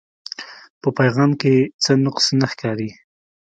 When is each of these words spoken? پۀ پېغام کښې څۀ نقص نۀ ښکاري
پۀ 0.81 0.89
پېغام 0.97 1.31
کښې 1.39 1.55
څۀ 1.83 1.93
نقص 2.05 2.25
نۀ 2.39 2.47
ښکاري 2.51 2.89